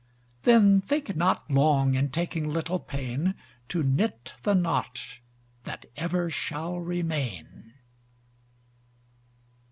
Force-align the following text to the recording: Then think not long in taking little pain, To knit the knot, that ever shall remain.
Then 0.41 0.81
think 0.81 1.15
not 1.15 1.47
long 1.51 1.93
in 1.93 2.09
taking 2.09 2.49
little 2.49 2.79
pain, 2.79 3.35
To 3.69 3.83
knit 3.83 4.33
the 4.41 4.55
knot, 4.55 5.19
that 5.65 5.85
ever 5.95 6.27
shall 6.31 6.79
remain. 6.79 7.75